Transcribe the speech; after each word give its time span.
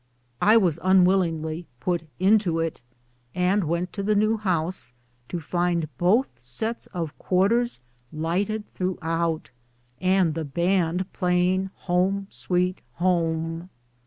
I 0.41 0.57
was 0.57 0.79
unwillingly 0.81 1.67
put 1.79 2.01
into 2.19 2.57
it, 2.57 2.81
and 3.35 3.65
went 3.65 3.93
to 3.93 4.01
the 4.01 4.15
new 4.15 4.35
house 4.37 4.93
to 5.29 5.39
find 5.39 5.95
both 5.99 6.39
sets 6.39 6.87
of 6.87 7.15
quarters 7.19 7.81
lighted 8.11 8.65
throughout, 8.65 9.51
and 9.99 10.33
the 10.33 10.43
band 10.43 11.13
playing 11.13 11.69
"Home, 11.85 12.25
Sweet 12.31 12.81
Home." 12.93 13.69